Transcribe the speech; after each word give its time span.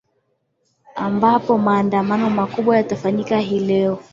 ambapo 0.95 1.57
maandamano 1.57 2.29
makubwa 2.29 2.77
yanafanyika 2.77 3.39
hii 3.39 3.59
leo 3.59 3.99